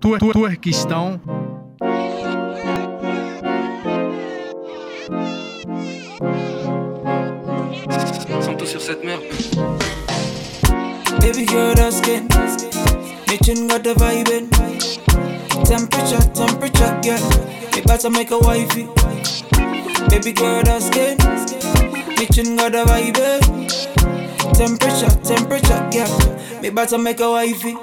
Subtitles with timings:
[0.00, 1.20] Turquistão.
[8.40, 9.24] Santo sur cette merde.
[11.20, 12.28] Baby girl, that skin.
[13.28, 14.48] Mitchin got the vibe in.
[15.64, 17.20] Temperature, temperature, girl.
[17.76, 18.88] You better make a wifey.
[20.08, 21.18] Baby girl, that skin.
[22.16, 23.40] Mitchin got the vibe in.
[24.54, 26.62] Temperature, temperature, girl.
[26.62, 27.76] Me better make a wifey.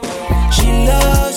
[0.52, 1.37] She loves.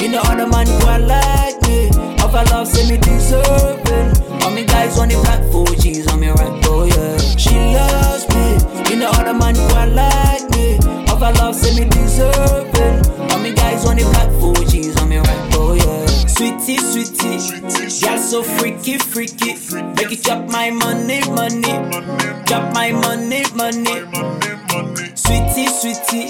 [0.00, 1.88] You know other man quite like me.
[2.22, 4.42] Of her love, say me deserving.
[4.42, 7.16] All me guys on the black 4G's on me right, oh yeah.
[7.36, 8.90] She loves me.
[8.90, 10.76] You know other man quite like me.
[11.10, 13.30] Of her love, say me deserving.
[13.32, 16.06] All me guys on the black 4G's on me right, oh yeah.
[16.26, 18.06] Sweetie, sweetie.
[18.06, 19.54] Girl so freaky, freaky.
[19.96, 21.72] Make it chop my money, money.
[22.46, 24.04] Chop my money, money.
[25.14, 26.28] Sweetie, sweetie.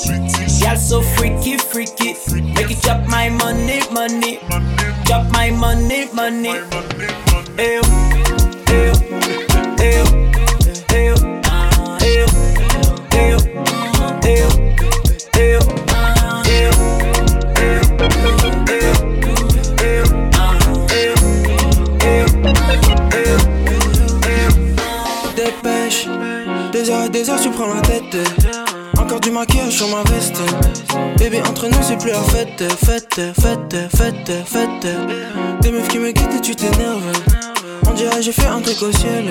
[0.63, 2.15] Girl so freaky, freaky.
[2.57, 4.41] Make it chop my money, money.
[5.07, 6.55] Chop my money, money.
[7.59, 7.83] Ew,
[27.11, 28.36] des heures, tu prends la tête.
[29.37, 30.41] Maquillage sur ma veste.
[31.19, 32.65] Bébé, entre nous, c'est plus la fête.
[32.83, 34.87] Fête, fête, fête, fête.
[35.61, 37.13] Des meufs qui me quittent et tu t'énerves.
[37.87, 39.27] On dirait j'ai fait un truc au ciel.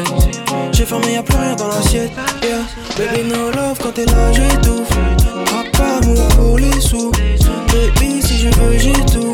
[0.71, 2.11] J'ai fermé, y'a plus rien dans l'assiette.
[2.43, 2.59] Yeah.
[2.99, 4.89] Baby, no love, quand t'es là, j'étouffe.
[5.73, 7.11] Pas amour pour les sous.
[7.11, 9.33] Baby, si je veux, j'ai tout.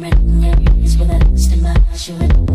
[0.00, 2.53] Mastering your use with a master master.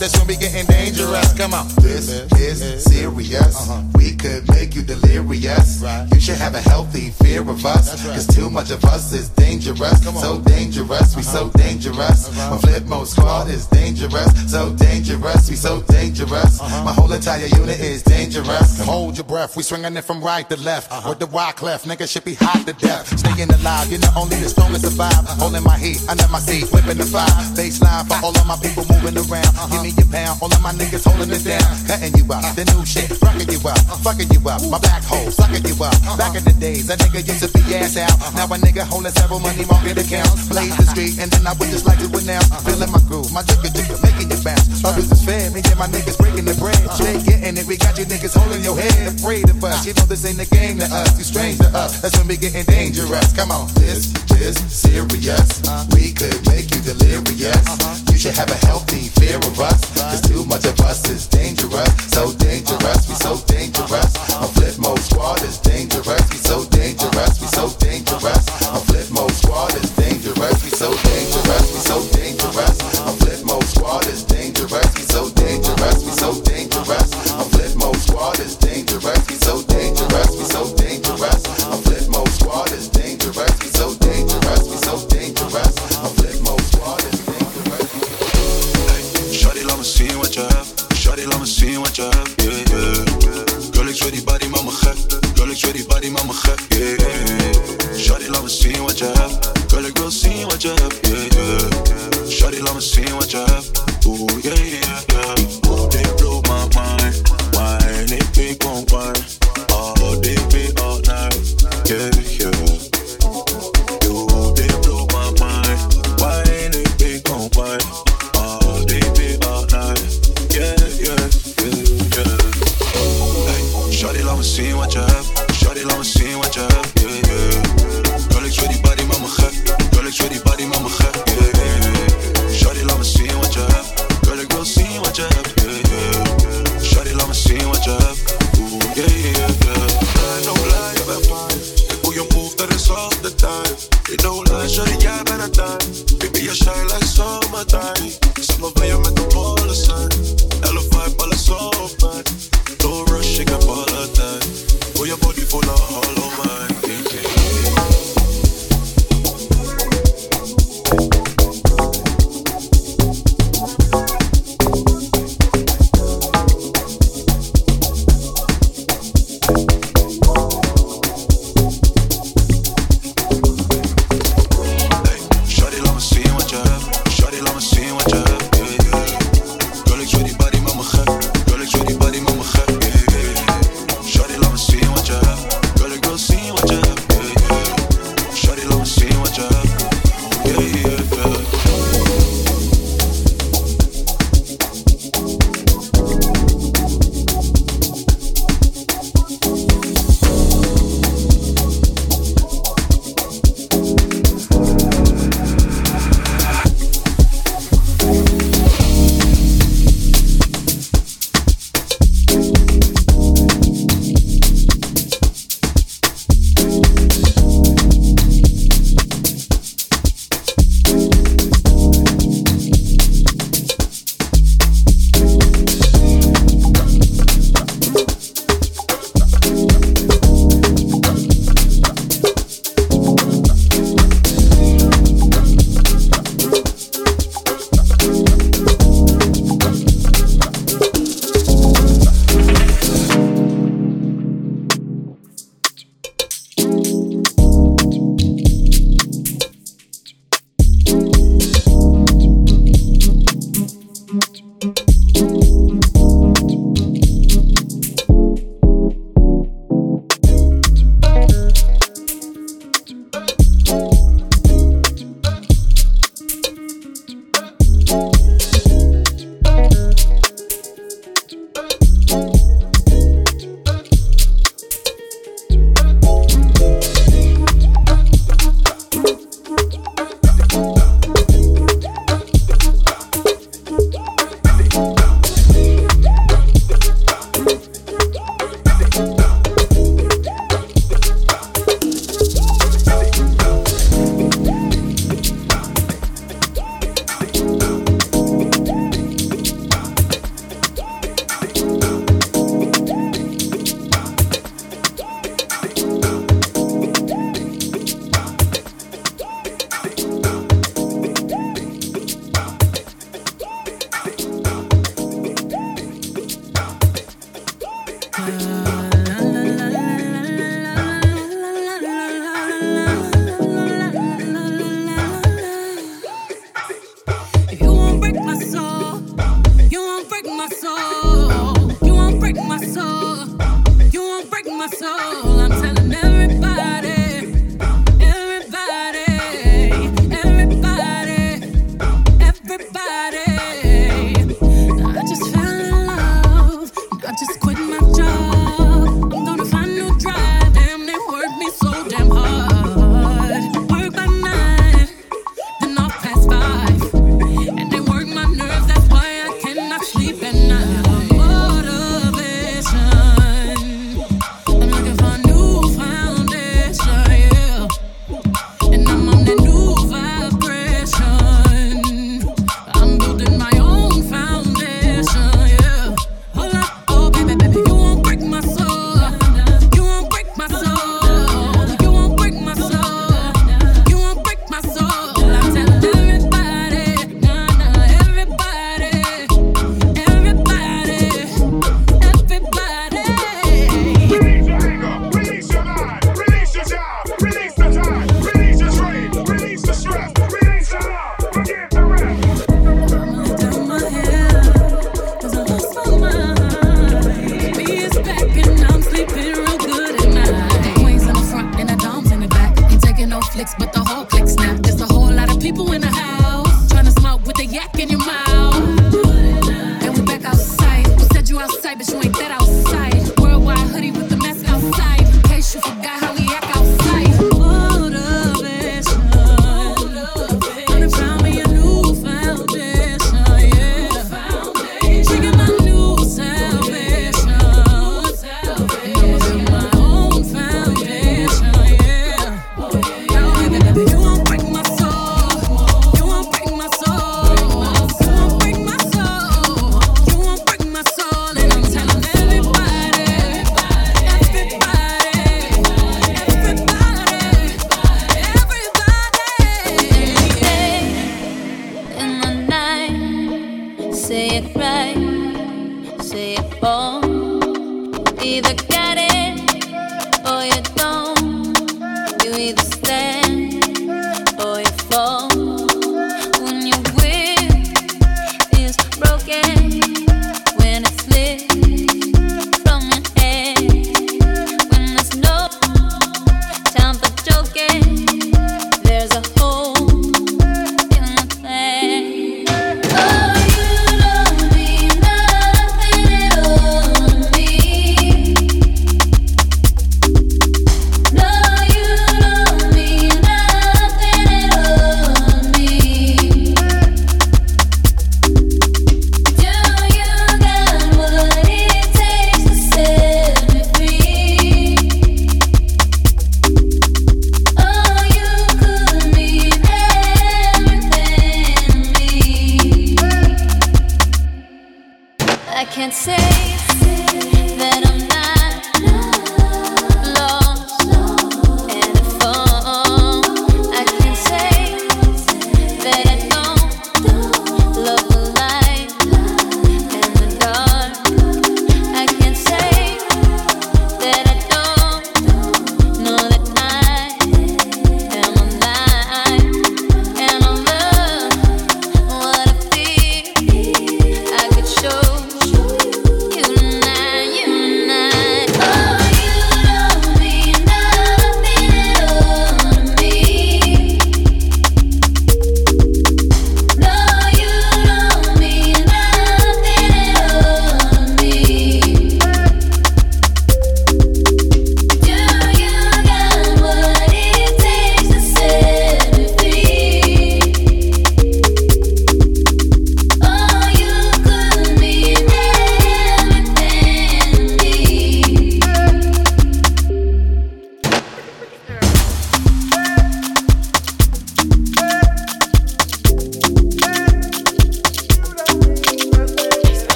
[0.00, 1.32] That's when we getting dangerous.
[1.34, 1.68] Come on.
[1.76, 3.68] This is serious.
[3.68, 3.82] Uh-huh.
[3.94, 5.84] We could make you delirious.
[6.12, 8.02] You should have a healthy fear of us.
[8.06, 10.02] Cause too much of us is dangerous.
[10.20, 11.58] So dangerous, we so uh-huh.
[11.58, 12.34] dangerous.
[12.34, 14.50] My flip mode squad is dangerous.
[14.50, 16.60] So dangerous, we so dangerous.
[16.60, 16.84] Uh-huh.
[16.84, 18.79] My whole entire unit is dangerous.
[18.84, 20.90] Hold your breath, we swinging it from right to left.
[20.90, 21.10] Uh-huh.
[21.10, 23.06] With the wide left, nigga should be hot to death.
[23.18, 25.12] Staying alive, you're not only the strongest survive.
[25.12, 25.48] Uh-huh.
[25.48, 27.28] Holding my heat I under my seat, whipping the fire.
[27.54, 29.52] Baseline for all of my people moving around.
[29.54, 29.68] Uh-huh.
[29.70, 31.64] Give me your pound, all of my niggas holding it down.
[31.86, 34.60] Cutting you out, the new shit, rocking you out, fucking you up.
[34.68, 35.96] My black hole, sucking you up.
[36.16, 38.16] Back in the days, a nigga used to be ass out.
[38.34, 40.48] Now a nigga holding several money market accounts.
[40.48, 42.48] Blaze the street, and then I would just like to announce.
[42.64, 44.82] Feeling my groove, my jigger jigger, making you bounce.
[44.82, 46.80] Others is fair, me and my niggas breaking the bread.
[46.98, 49.14] They getting it, we got you niggas holding your head.
[49.14, 51.16] Afraid of us, you know this ain't the game to us.
[51.16, 53.32] Too strange us, that's when we getting dangerous.
[53.32, 55.62] Come on, this is serious.
[55.94, 57.64] We could make you delirious.
[58.10, 59.80] You should have a healthy fear of us.
[59.98, 61.90] Cause too much of us is dangerous.
[62.12, 64.10] So dangerous, we so dangerous.
[64.40, 66.24] My flip mode squad is dangerous.
[66.30, 68.69] We so dangerous, we so dangerous.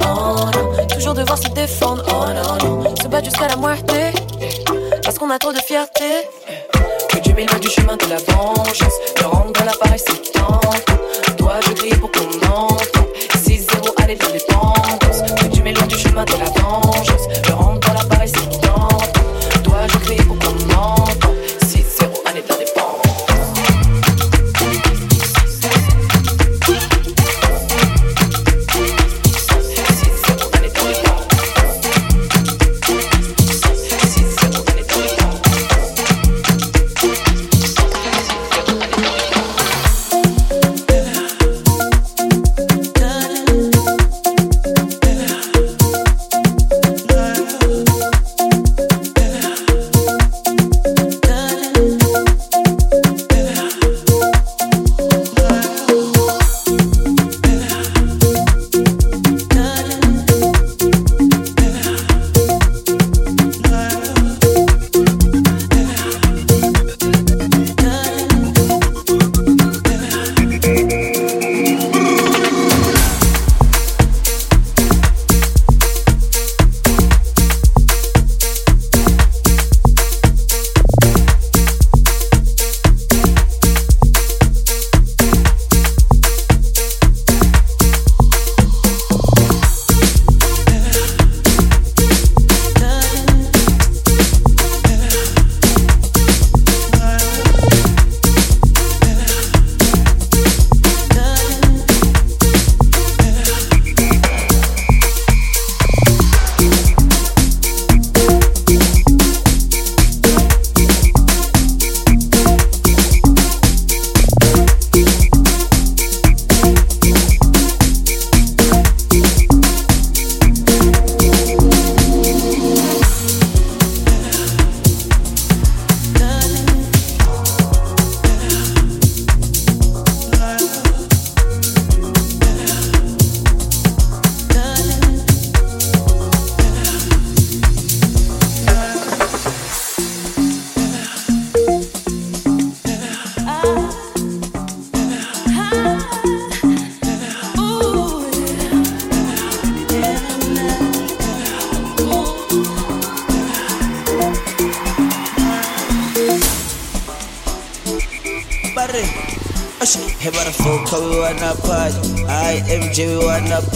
[0.00, 0.04] Oh
[0.54, 0.86] non.
[0.88, 2.94] Toujours devoir se défendre, oh non.
[3.00, 3.92] Se battre jusqu'à la muerte.
[5.02, 6.28] Parce qu'on a trop de fierté.
[7.08, 8.94] Que Dieu m'éloigne du chemin de la vengeance.
[9.20, 10.60] Le rendre dans l'appareil, c'est temps.
[11.38, 12.80] Dois-je crier pour qu'on m'entende
[13.36, 15.22] 6-0, allez de l'indépendance.
[15.40, 17.28] Que Dieu m'éloigne du chemin de la vengeance.
[17.48, 18.61] Le rendre dans l'appareil, c'est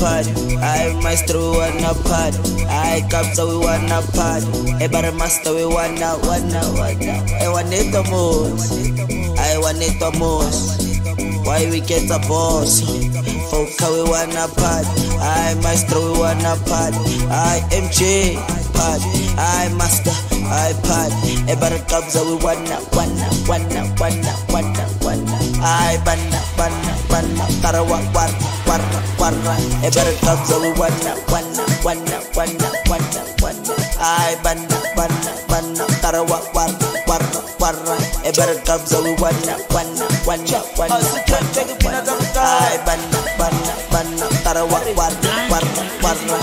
[0.07, 0.31] party
[0.63, 2.39] I Maestro we wanna party
[2.71, 8.71] I Kabza we wanna party Hey, bara Master we wanna wanna wanna Hey, wanita most.
[9.39, 10.79] I wanita most.
[11.47, 12.83] Why we get a boss?
[13.51, 18.37] Foka we wanna party I Maestro we wanna party I MJ
[18.79, 20.15] party I Master
[20.47, 26.93] I party Hey, bara Kabza we wanna wanna wanna wanna wanna wanna I banna banna
[27.11, 27.45] banna.
[27.63, 33.75] Tarawa warra warra warra E better clubs so we wanna wanna wanna wanna wanna wanna
[33.99, 40.07] I banna banna banna Tarawa warra warra warra E better clubs so we wanna wanna
[40.27, 40.95] wanna wanna
[41.83, 46.37] wanna I banna banna banna Tarawa warra warra warra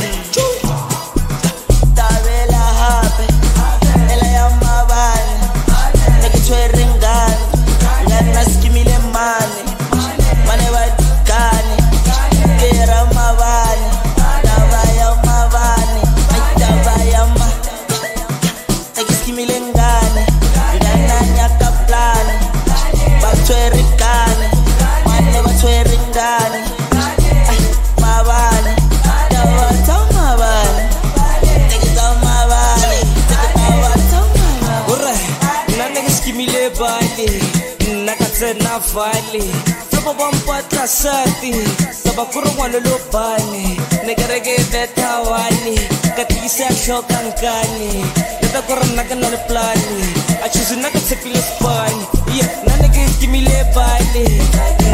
[42.14, 45.80] abakhulungwa lolubhani nekereke vetawani
[46.16, 48.06] katiyise yaxoka nkani.
[48.42, 50.06] Leta ku ri naka na riplani
[50.46, 52.06] achuzi naka tshepile spani
[52.38, 54.28] ye na neke timile bali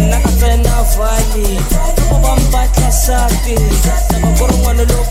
[0.10, 1.60] naka tsena vali.
[2.24, 3.56] Va mpatla sati
[4.16, 5.09] abakhulungwa lolubhani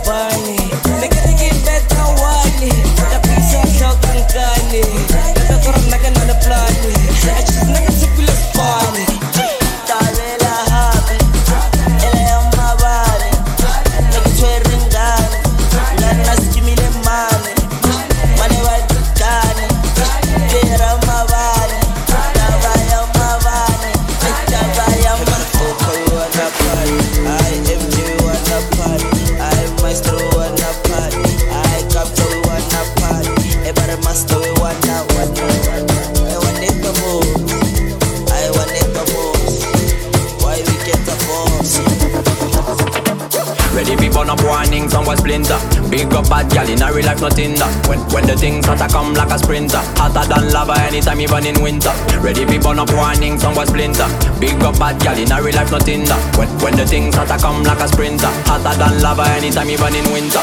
[46.99, 47.59] Married life no Tinder.
[47.61, 47.87] that.
[47.87, 49.79] When, when the things start to come like a sprinter.
[49.95, 51.95] Hotter than lava anytime, even in winter.
[52.19, 54.09] Ready for burn up warning, somewhat splinter.
[54.41, 56.37] Big up bad gal in real life not that.
[56.37, 58.27] When, when the things start to come like a sprinter.
[58.51, 60.43] Hotter than lava anytime, even in winter.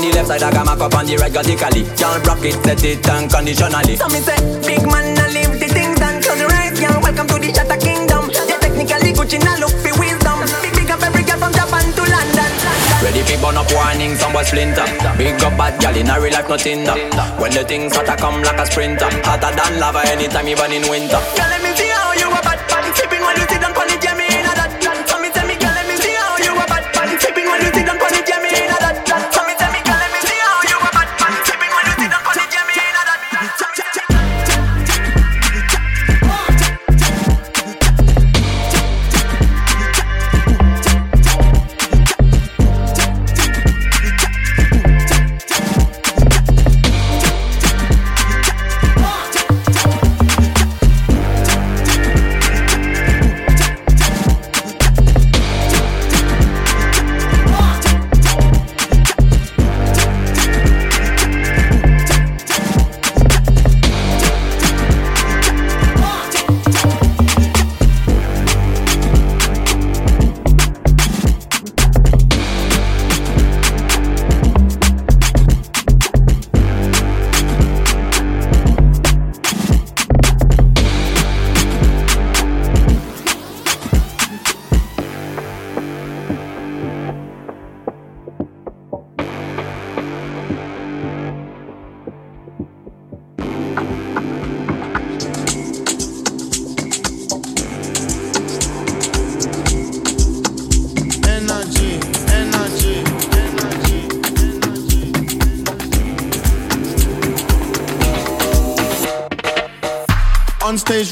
[0.00, 1.84] on the left side, I got my cup on the right vertically.
[1.96, 3.96] Can't rock it, set it unconditionally.
[3.96, 6.22] So me say, big man, I live the things done.
[6.22, 7.00] Close your eyes, young.
[7.04, 8.32] Welcome to the Shatter Kingdom.
[8.32, 10.40] Yeah, technically, Gucci now look for wisdom.
[10.64, 12.50] Big, big up every girl from Japan to London.
[13.04, 14.88] Ready for burn up warning, some boy splinter.
[15.20, 16.96] Big up bad gal in a real life, no Tinder.
[17.36, 21.20] When the things hotter come like a sprinter, hotter than lava anytime, even in winter.
[21.36, 21.69] Girl, let me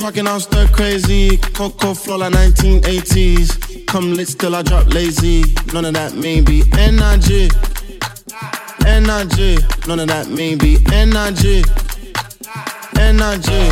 [0.08, 1.36] talking, I'm stir crazy.
[1.36, 3.86] Coco flow like 1980s.
[3.86, 5.42] Come lit still, I drop lazy.
[5.74, 7.50] None of that maybe energy.
[8.86, 9.58] Energy.
[9.86, 11.62] None of that maybe energy.
[12.98, 13.70] Energy.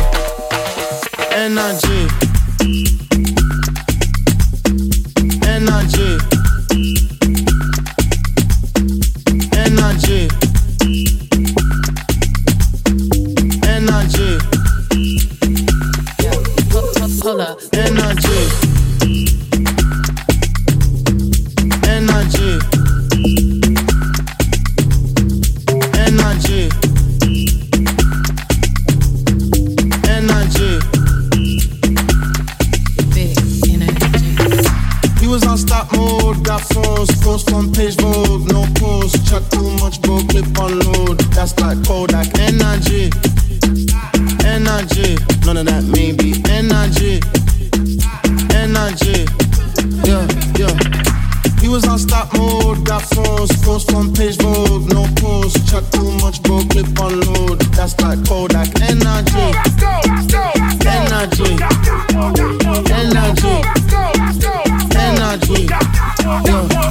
[1.33, 1.97] Energy.
[2.11, 2.36] energy.
[56.27, 57.61] Much, bro, clip unload.
[57.71, 59.47] That's like Kodak, energy,
[60.85, 61.55] energy,
[62.91, 63.77] energy
[64.97, 65.67] energy.
[65.69, 66.86] Yeah.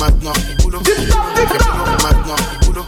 [0.00, 0.32] maintenant,
[0.62, 0.80] boulot.
[2.02, 2.84] maintenant, boulot.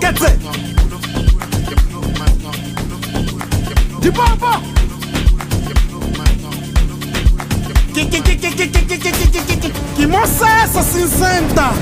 [0.00, 0.38] Quer dizer,
[4.00, 4.62] de bomba!
[7.94, 10.82] Que, que, que, que, que, que, que, que, que, que, que, que moça é essa
[10.82, 11.72] cinzenta?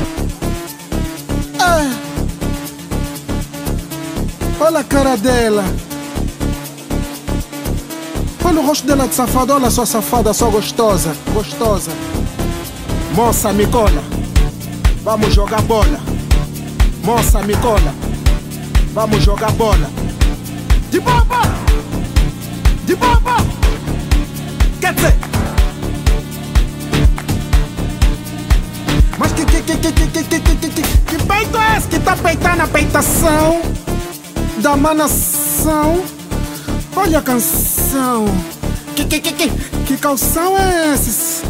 [1.60, 1.90] Ah.
[4.58, 5.64] Olha a cara dela.
[8.42, 11.90] Olha o rosto dela de safada, olha só safada, só gostosa, gostosa.
[13.14, 14.02] Moça, me cola,
[15.02, 16.15] vamos jogar bola.
[17.06, 17.94] Moça, me cola,
[18.92, 19.88] vamos jogar bola.
[20.90, 21.40] De baba,
[22.84, 23.36] de baba.
[24.80, 25.14] Quer dizer,
[29.16, 32.00] mas que que que que que que que que que que peito é esse que
[32.00, 33.62] tá peitando a peitação
[34.58, 36.02] da manação?
[36.96, 38.24] Olha a canção.
[38.96, 39.50] Que, que, que, que,
[39.86, 41.44] que calção é esses?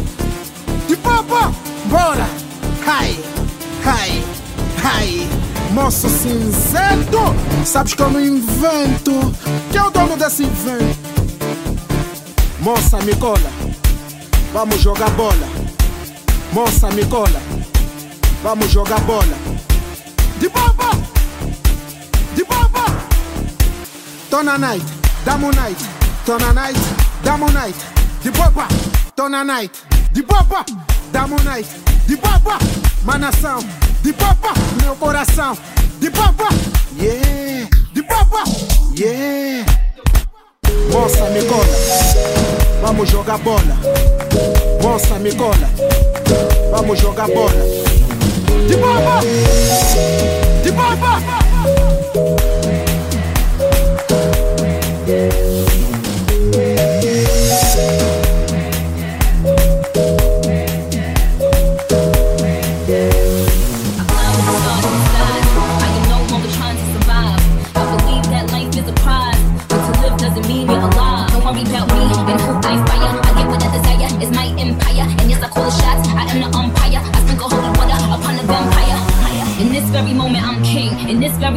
[0.87, 1.51] De papa,
[1.89, 2.27] bora!
[2.85, 3.19] Ai,
[3.83, 4.23] ai,
[4.83, 5.27] ai,
[5.77, 7.19] moço cinzento!
[7.63, 9.13] Sabes que eu não invento?
[9.71, 10.97] Quem é o dono desse invento?
[12.59, 13.51] Moça, me cola,
[14.51, 15.47] vamos jogar bola.
[16.51, 17.39] Moça, me cola,
[18.41, 19.37] vamos jogar bola.
[20.39, 20.89] De papa,
[22.35, 22.85] de papa!
[24.31, 24.85] Tô na night,
[25.23, 25.85] damo night,
[26.25, 26.79] tô na night.
[27.23, 27.77] Damo night,
[28.23, 28.67] de boba,
[29.15, 29.71] tô na night,
[30.11, 30.65] de boba,
[31.11, 31.69] damo night,
[32.07, 32.57] de boba,
[33.03, 33.59] manação,
[34.01, 35.57] de boba, meu coração,
[35.99, 36.49] de boba,
[36.99, 38.43] yeah, de boba,
[38.97, 39.65] yeah.
[40.91, 41.65] Moça, me cola,
[42.81, 43.77] vamos jogar bola.
[44.81, 45.69] Moça, me cola,
[46.71, 47.51] vamos jogar bola.
[48.67, 49.21] De boba,
[50.63, 51.37] de boba.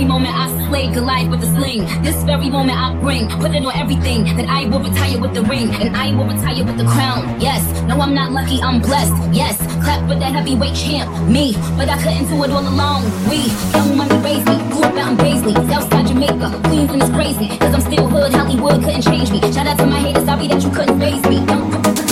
[0.00, 1.84] very moment I slay Goliath with a sling.
[2.02, 4.24] This very moment I bring, put it on everything.
[4.36, 7.38] That I will retire with the ring, and I will retire with the crown.
[7.38, 9.12] Yes, no, I'm not lucky, I'm blessed.
[9.30, 11.52] Yes, clap for that heavyweight champ, me.
[11.76, 13.04] But I couldn't do it all alone.
[13.28, 17.10] We, young money raised me, grew up out in Paisley, Southside Jamaica, Queens, and it's
[17.10, 17.48] crazy.
[17.58, 19.40] Cause I'm still hood, Hollywood couldn't change me.
[19.52, 22.09] Shout out to my haters, sorry that you couldn't raise me.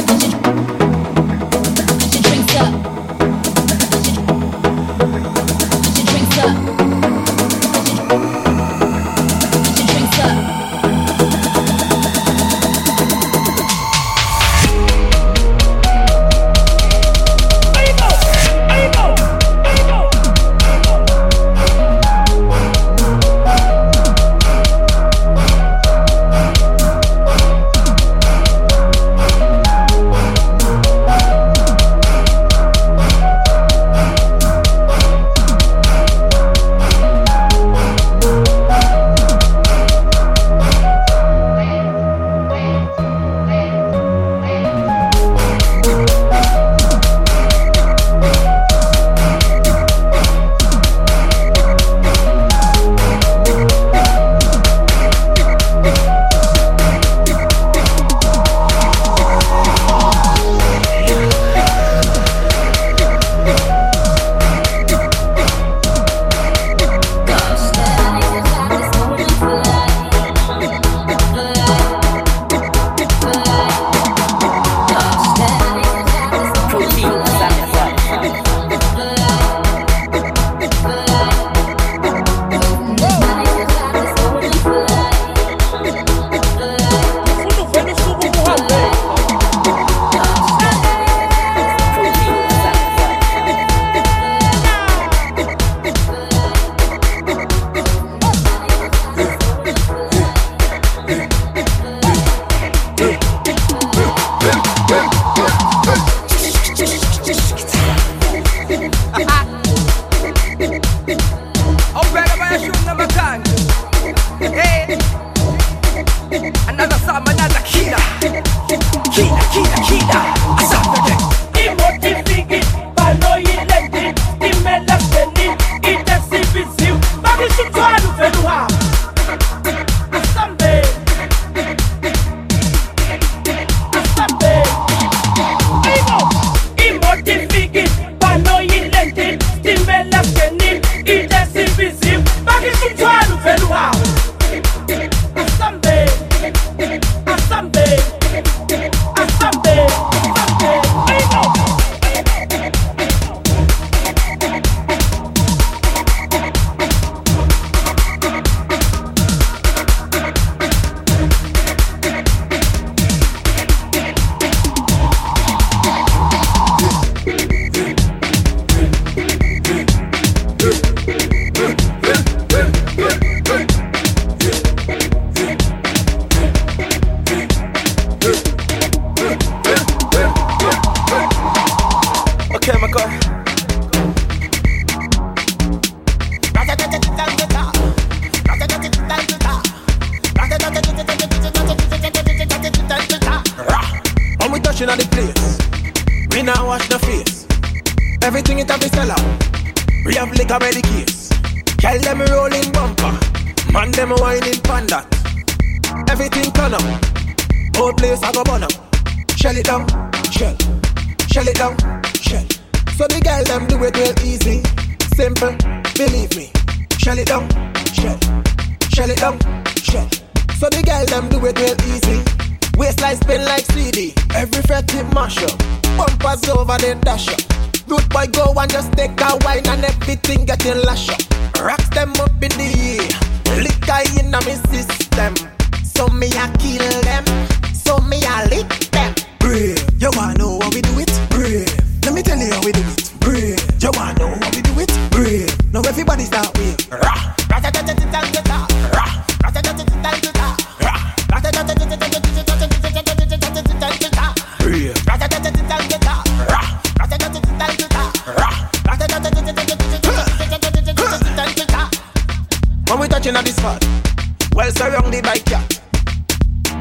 [264.89, 265.65] around it like yeah.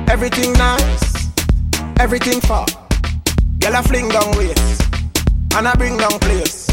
[0.10, 1.30] Everything nice,
[2.00, 2.66] everything far.
[3.60, 4.82] Girl, I fling down waist,
[5.56, 6.68] and I bring down place.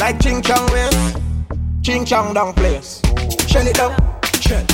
[0.00, 1.18] Like ching chong waist,
[1.82, 3.00] ching chong down place.
[3.46, 3.94] Shell it down,
[4.40, 4.64] shell,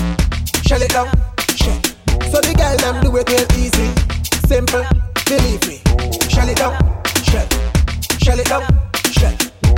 [0.64, 1.08] shell it down,
[1.56, 1.80] shell.
[2.30, 3.90] So the girl them do it real easy,
[4.46, 4.84] simple,
[5.26, 5.78] believe me.
[6.30, 6.76] Shell it down,
[7.24, 7.48] shell,
[8.22, 8.64] shell it down,
[9.10, 9.36] shell.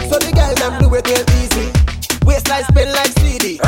[0.09, 1.73] So the girl them do it real easy.
[2.27, 3.59] Waistline spin like CD.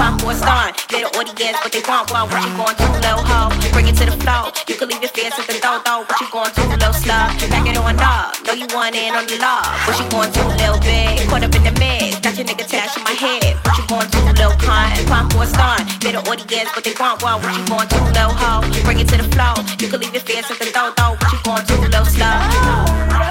[0.00, 0.72] Pop for a star.
[0.88, 3.52] Little audience, what they want, well, what you going to, little hoe?
[3.76, 4.48] Bring it to the floor.
[4.64, 6.08] You can leave your fears at the door, though.
[6.08, 7.36] What you going to, little slut?
[7.52, 8.32] Back it on up.
[8.48, 9.60] Know you want in on the law.
[9.84, 11.28] What you going to, little big?
[11.28, 12.16] Caught up in the mix.
[12.24, 13.60] Got your nigga attached in my head.
[13.60, 14.88] What you going to, little con?
[15.04, 15.76] Pop for a star.
[16.00, 18.64] Little audience, what they want, well, what you going to, little hoe?
[18.88, 19.52] Bring it to the flow.
[19.84, 21.20] You can leave your fears at the door, though.
[21.20, 23.29] What you going to, little slut?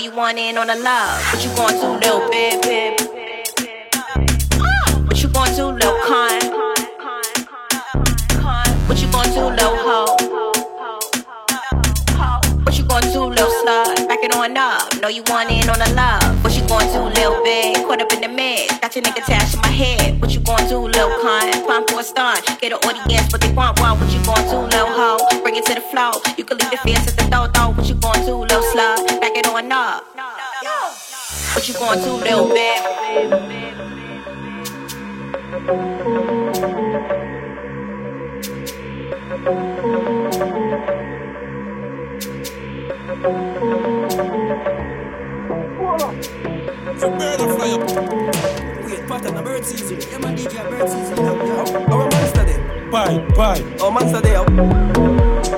[0.00, 1.22] You want in on the love.
[1.32, 2.96] What you going to, little baby?
[2.96, 3.09] What
[14.30, 15.00] it on up.
[15.00, 16.44] Know you want in on the love.
[16.44, 17.76] What you going to, little big?
[17.86, 18.78] Caught up in the mix.
[18.78, 20.20] Got your nigga attached to my head.
[20.20, 21.52] What you going to, little con?
[21.64, 22.36] Climb for a star.
[22.60, 23.98] Get an audience, but they want one.
[23.98, 25.42] What you going to, little hoe?
[25.42, 26.12] Bring it to the flow.
[26.36, 27.70] You can leave the fears at the door, though.
[27.70, 29.20] What you going to, little slut?
[29.20, 30.04] Back it on up.
[31.54, 32.80] What you going to, little big?
[47.00, 47.80] So bird a fly up.
[48.84, 49.98] Wait, pattern a bird season.
[50.10, 51.16] Yeah, man, DJ a bird season.
[51.16, 52.90] Yeah, Our monster there.
[52.90, 53.76] Bye, bye.
[53.82, 55.50] Our monster there.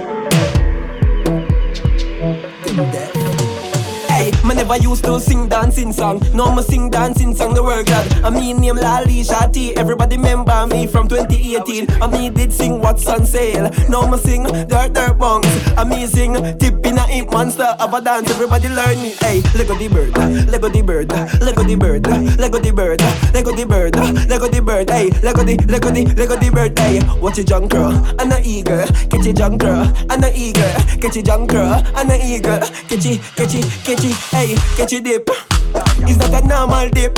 [4.07, 6.23] Hey, me never used to sing dancing song.
[6.33, 7.55] No, me sing dancing song.
[7.55, 8.07] The word God.
[8.23, 9.73] I mean name Lali Shati.
[9.77, 11.91] Everybody remember me from 2018.
[12.01, 13.69] I me did sing what's on sale.
[13.89, 15.77] Now me sing dirt dirt bongs.
[15.77, 18.31] I me sing tip in a imp monster of a dance.
[18.31, 19.11] Everybody learn me.
[19.21, 20.13] Hey, Lego the bird,
[20.49, 22.07] Lego the bird, Lego the bird,
[22.39, 23.01] Lego the bird,
[23.33, 23.97] Lego the bird,
[24.29, 24.91] Lego the bird.
[24.91, 26.79] Hey, Lego the Lego the Lego the bird.
[26.79, 28.87] Hey, watch your junk girl and a eagle.
[29.09, 30.73] Catch your junk girl and a eagle.
[31.01, 32.61] Catch your junk girl and a eagle.
[32.61, 34.17] Catch it, catch it, catch it.
[34.31, 35.31] Hey, catch it dip.
[36.09, 37.17] Is that a normal dip?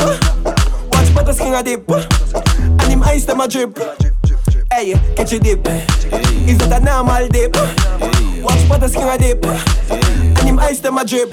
[0.92, 1.88] Watch butter skin a dip.
[1.90, 4.13] And him eyes them a drip.
[4.74, 5.64] Hey, catch a dip.
[6.48, 7.54] Is that a normal dip?
[8.42, 9.44] Watch butter skin a dip.
[9.46, 11.30] And him ice them a drip.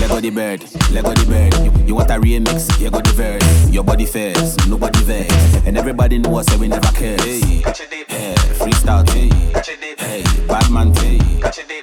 [0.00, 1.54] Lego the bird, Lego the bird.
[1.64, 2.80] You, you want a remix?
[2.80, 3.70] You got the verse.
[3.70, 5.30] Your body fares, nobody vex.
[5.66, 7.22] And everybody knows that we never cares.
[7.22, 7.62] Hey,
[8.08, 9.28] hey freestyle, hey,
[9.98, 11.18] hey, bad man, hey,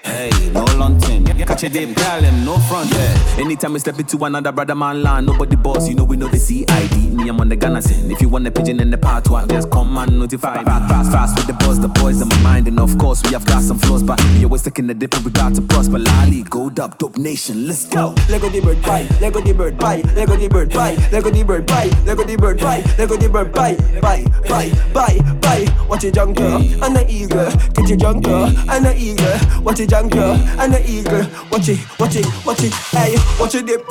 [0.03, 1.26] hey, no long luncheon.
[1.47, 3.36] Catch a dip, girl, them no front, yeah.
[3.38, 6.38] Anytime we step into another brother man land, nobody boss, you know we know the
[6.38, 7.13] CID.
[7.13, 8.11] Me, I'm on the Ghana scene.
[8.11, 10.65] If you want a pigeon in the part one, just come and notify me.
[10.65, 13.32] Fast, fast, fast with the boss, the boys in my mind, and of course we
[13.32, 15.99] have got some flaws, but we always taking the dip and we got to prosper.
[15.99, 18.06] Lali, gold up, dope nation, let's go.
[18.29, 21.67] Lego the bird pie, Lego the bird pie, Lego the bird pie, Lego the bird
[21.67, 25.87] pie, Lego the bird pie, Lego the bird pie, pie, pie, pie, pie.
[25.87, 29.61] Watch your junk girl and the eagle, catch your junk girl and the eagle.
[29.63, 31.25] Watch your junk girl and the eagle.
[31.51, 32.73] Watch it, watch it, watch it.
[32.91, 33.81] Hey, watch your dip.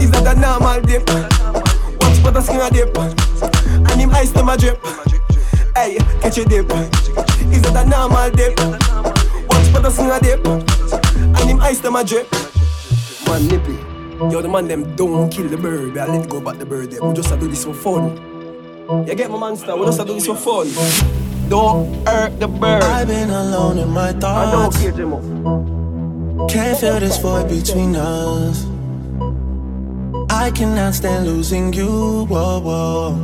[0.00, 1.08] Is that a normal dip?
[2.00, 4.84] Watch skin a dip, and him ice them a drip.
[5.74, 6.70] Hey, catch your dip.
[7.50, 8.58] Is that a normal dip?
[9.48, 12.49] Watch skin a dip, and him ice them a drip.
[13.30, 13.78] Man nippy.
[14.34, 15.94] Yo, the man them don't kill the bird.
[15.94, 16.90] but I let go back the bird.
[16.90, 17.08] Them.
[17.08, 18.16] We just a do this for fun.
[19.06, 19.76] You get my monster?
[19.76, 20.66] We just a do this for fun.
[21.48, 22.82] Don't hurt the bird.
[22.82, 24.80] I've been alone in my I don't thoughts.
[24.80, 26.50] care, Jimo.
[26.50, 28.66] Can't feel this void between us.
[30.28, 32.26] I cannot stand losing you.
[32.26, 33.14] Whoa, whoa.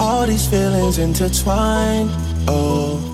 [0.00, 2.10] All these feelings intertwined.
[2.48, 3.13] Oh,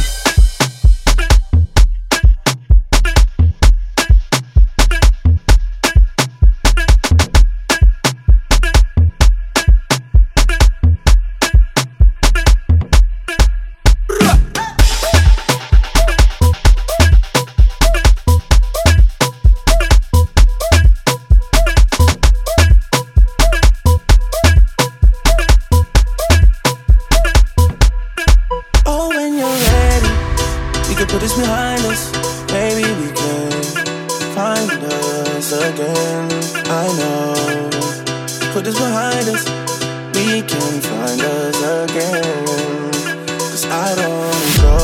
[40.15, 42.91] We can find us again.
[43.37, 44.77] Cause I don't go.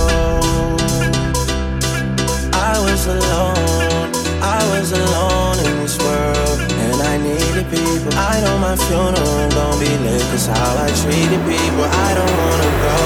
[2.53, 4.11] I was alone,
[4.41, 8.11] I was alone in this world, and I needed people.
[8.13, 11.86] I know my funeral gon' be lit, cause how I treated people.
[12.07, 12.97] I don't wanna go,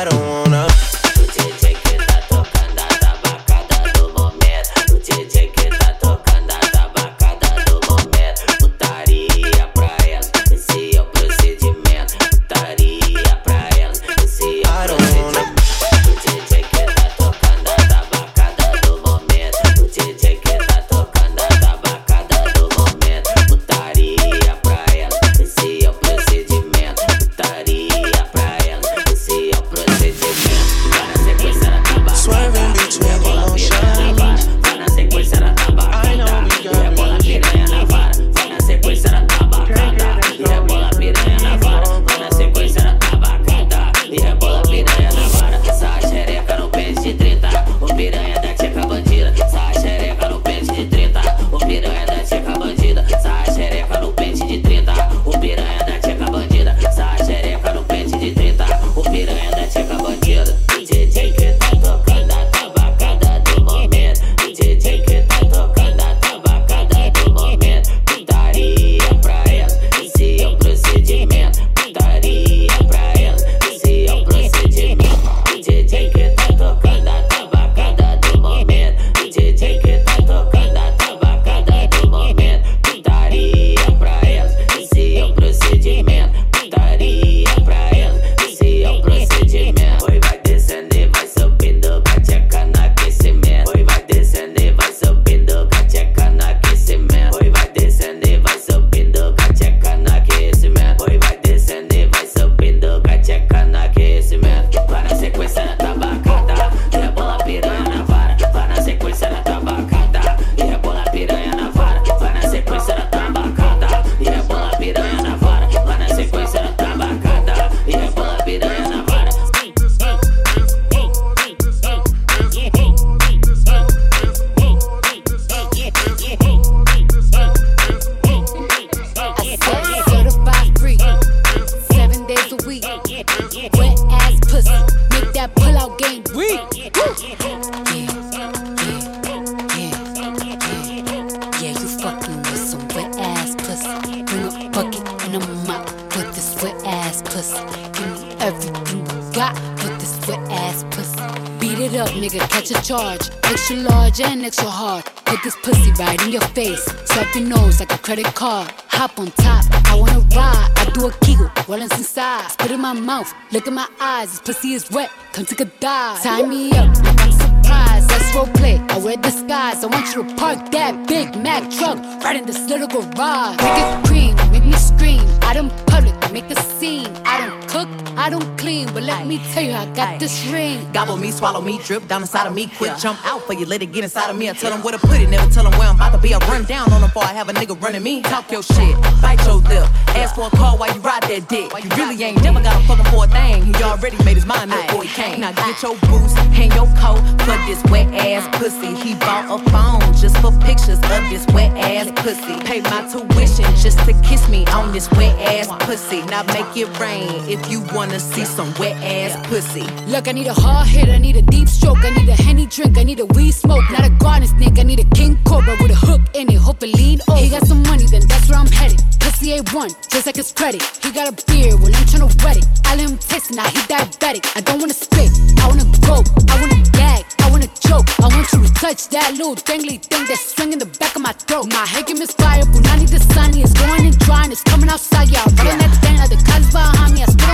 [164.16, 164.30] eyes.
[164.30, 166.22] This pussy is wet, come take a dive.
[166.22, 168.08] Tie me up, like I'm surprised.
[168.10, 168.76] That's role play.
[168.88, 169.84] I wear disguise.
[169.84, 173.56] I want you to park that Big Mac truck right in this little garage.
[173.66, 175.24] Make it cream, make me scream.
[175.42, 177.10] Out in public, make a scene.
[177.24, 180.90] I don't cook, I don't clean, but let me tell you, I got this ring.
[180.92, 182.66] Gobble me, swallow me, drip down inside of me.
[182.78, 184.48] Quick jump out for you, let it get inside of me.
[184.50, 186.34] I tell them where to put it, never tell them where I'm about to be.
[186.34, 188.22] I run down on them before I have a nigga running me.
[188.22, 189.86] Talk your shit, bite your lip.
[190.16, 191.70] Ask for a call while you ride that dick.
[191.82, 193.64] You really ain't never got a fucking for a thing.
[193.64, 195.40] He already made his mind up before he came.
[195.40, 198.94] Now get your boots, hang your coat for this wet ass pussy.
[198.94, 202.58] He bought a phone just for pictures of this wet ass pussy.
[202.64, 206.22] Pay my tuition just to kiss me on this wet ass pussy.
[206.26, 209.75] Now make it rain if you wanna see some wet ass pussy.
[209.82, 212.66] Look, I need a hard hit, I need a deep stroke, I need a henny
[212.66, 215.76] drink, I need a weed smoke, not a garden snake, I need a king cobra
[215.80, 217.40] with a hook in it, hope it lean over.
[217.40, 219.02] He got some money, then that's where I'm headed.
[219.20, 220.82] Pussy A1, just like his credit.
[221.02, 222.66] He got a beard, well, I'm tryna wet it.
[222.84, 224.46] I let him taste now he diabetic.
[224.56, 228.08] I don't wanna spit, I wanna go, I wanna gag, I wanna choke.
[228.20, 231.32] I want you to touch that little dangly thing that's swinging the back of my
[231.32, 231.72] throat.
[231.72, 235.44] My head can misfire, Punani the sunny, it's going and drying, it's coming outside, yeah.
[235.44, 237.22] I'm running that thing like the college behind me.
[237.22, 237.45] I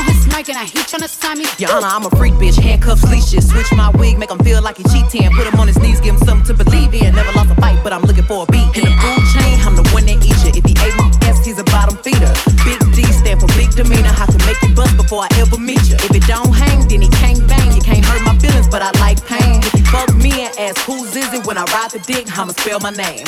[0.43, 1.47] mic and I heat tryna sign me.
[1.59, 3.49] Your Honor, I'm a freak bitch, handcuffs, leashes.
[3.49, 5.30] Switch my wig, make him feel like he cheating.
[5.34, 7.14] Put him on his knees, give him something to believe in.
[7.14, 8.66] Never lost a fight, but I'm looking for a beat.
[8.74, 10.51] In the food chain, I'm the one that eat you.
[10.59, 12.32] If he ate my ass, he's a bottom feeder.
[12.66, 14.14] Big D stand for big demeanor.
[14.18, 15.97] I can make you bust before I ever meet you.
[16.03, 17.70] If it don't hang, then he can't bang.
[17.76, 19.62] You can't hurt my feelings, but I like pain.
[19.62, 22.53] If you fuck me and ask who's is it when I ride the dick, I'ma
[22.53, 23.26] spell my name.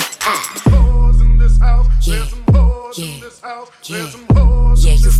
[2.02, 2.26] Yeah,
[2.96, 3.20] yeah,
[3.84, 4.63] yeah, yeah.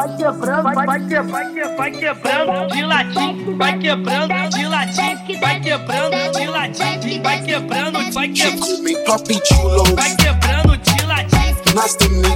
[0.00, 5.60] vai quebrando, vai, vai, quebrando, vai, vai quebrando de latim, vai quebrando de latim, vai
[5.60, 12.29] quebrando de latim, vai quebrando, vai quebrando, vai quebrando de latim.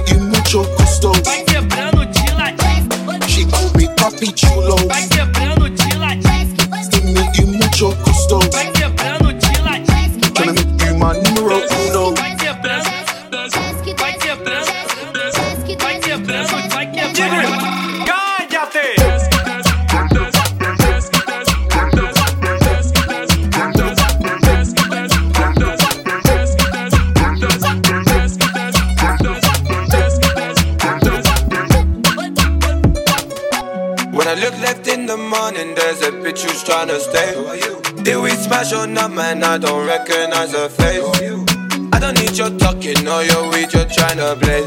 [44.25, 44.64] göbreği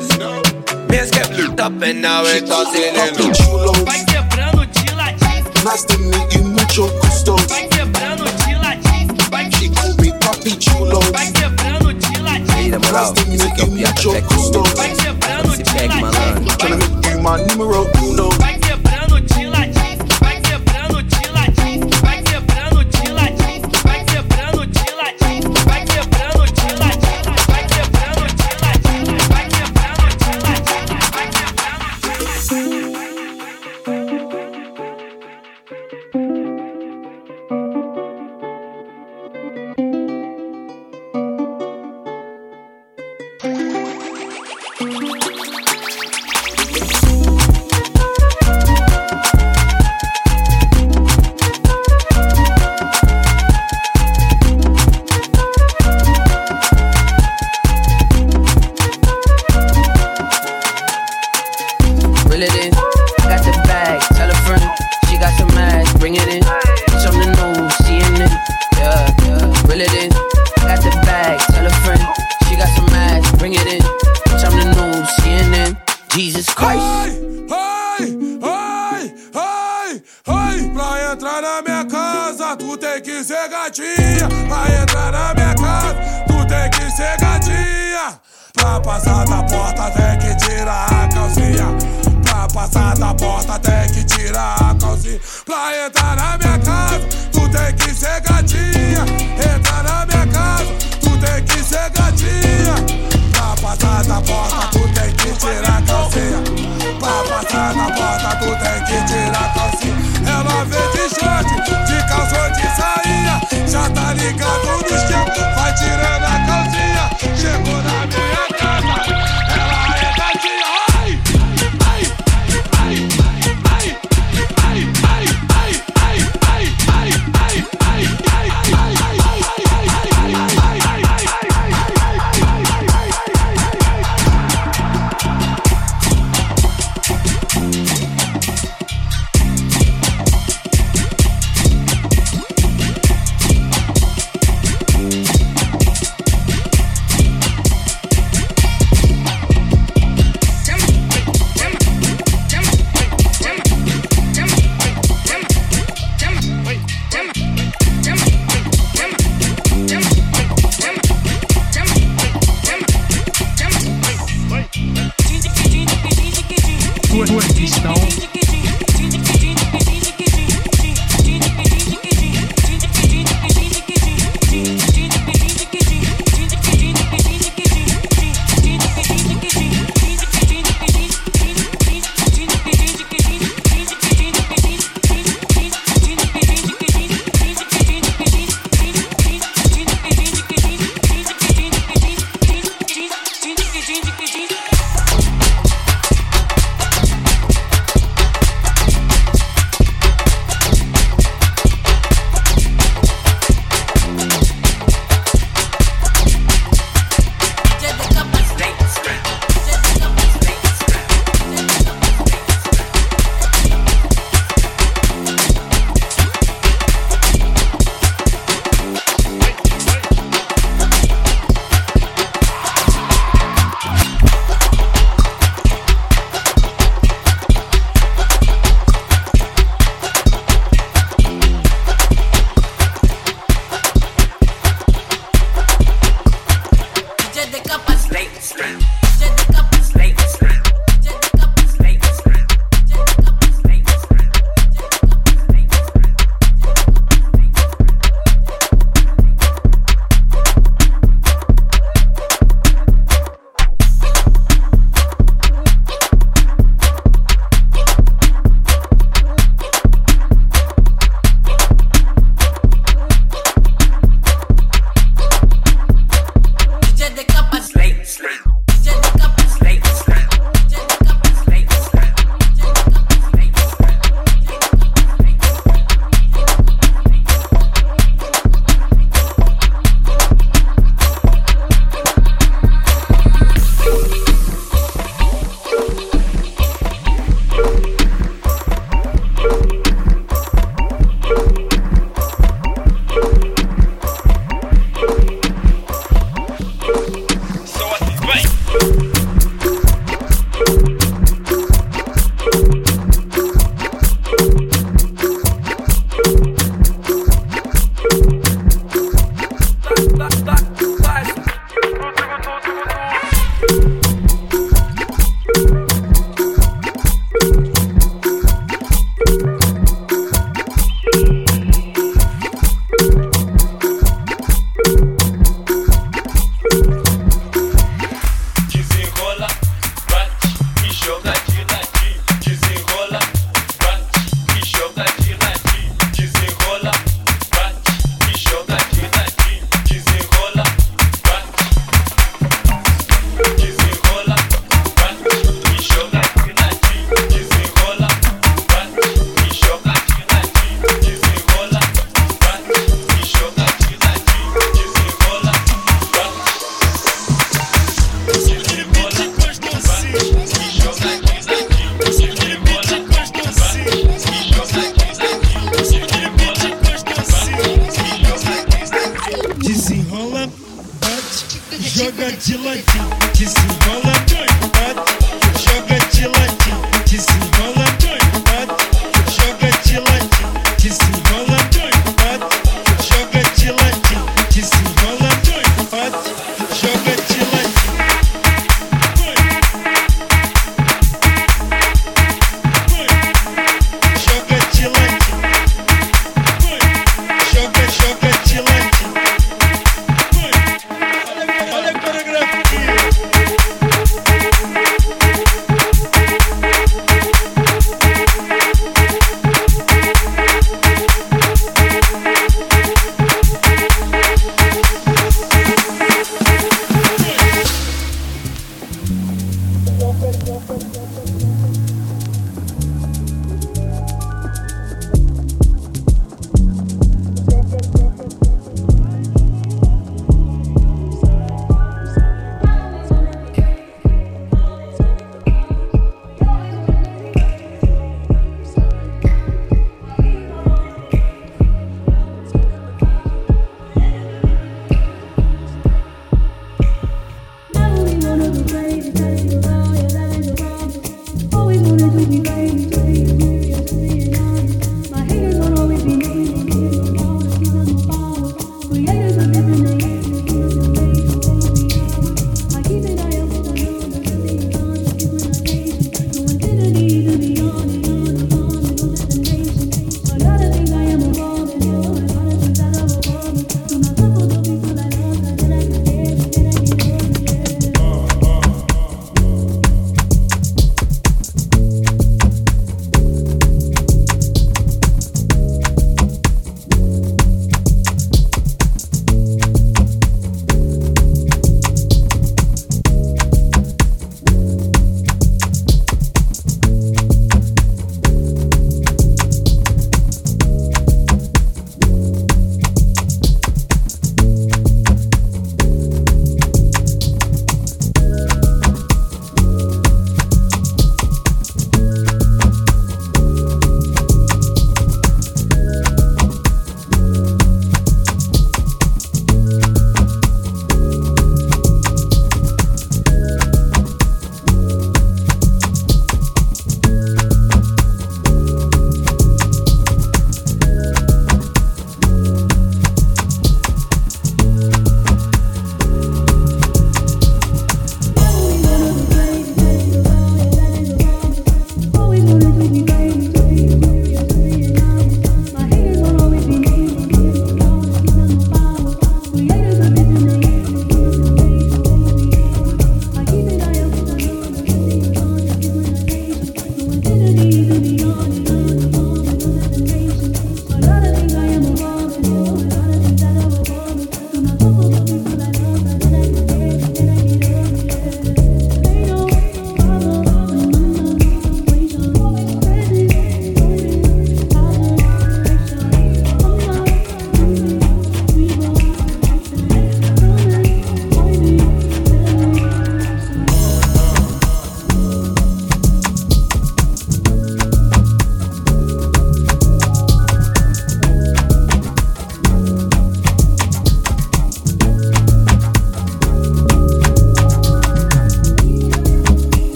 [115.79, 116.48] tirando a